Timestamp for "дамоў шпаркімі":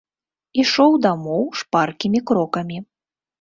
1.03-2.19